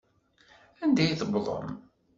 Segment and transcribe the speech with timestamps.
[0.83, 1.67] Anda i tewwḍem?